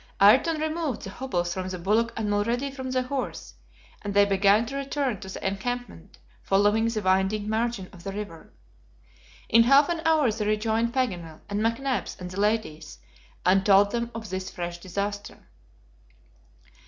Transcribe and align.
Ayrton 0.19 0.59
removed 0.59 1.03
the 1.03 1.11
hobbles 1.11 1.53
from 1.53 1.69
the 1.69 1.77
bullock 1.77 2.11
and 2.17 2.27
Mulrady 2.27 2.71
from 2.73 2.89
the 2.89 3.03
horse, 3.03 3.53
and 4.01 4.15
they 4.15 4.25
began 4.25 4.65
to 4.65 4.75
return 4.75 5.19
to 5.19 5.29
the 5.29 5.47
encampment, 5.47 6.17
following 6.41 6.87
the 6.87 7.03
winding 7.03 7.47
margin 7.47 7.87
of 7.93 8.03
the 8.03 8.11
river. 8.11 8.51
In 9.47 9.61
half 9.65 9.89
an 9.89 9.99
hour 10.03 10.31
they 10.31 10.43
rejoined 10.47 10.91
Paganel, 10.91 11.41
and 11.47 11.59
McNabbs, 11.61 12.19
and 12.19 12.31
the 12.31 12.39
ladies, 12.39 12.97
and 13.45 13.63
told 13.63 13.91
them 13.91 14.09
of 14.15 14.31
this 14.31 14.49
fresh 14.49 14.79
disaster. 14.79 15.47